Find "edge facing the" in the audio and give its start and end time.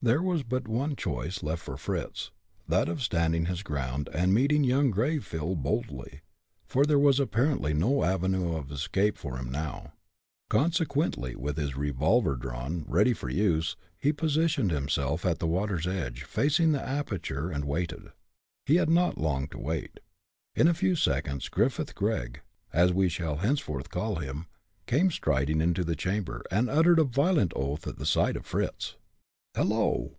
15.88-16.80